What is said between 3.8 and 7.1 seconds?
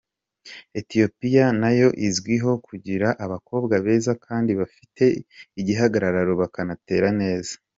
beza kandi bafite igihagararo bakanatera